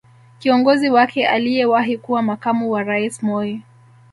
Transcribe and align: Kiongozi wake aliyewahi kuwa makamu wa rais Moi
Kiongozi 0.39 0.89
wake 0.89 1.27
aliyewahi 1.27 1.97
kuwa 1.97 2.21
makamu 2.21 2.71
wa 2.71 2.83
rais 2.83 3.23
Moi 3.23 3.61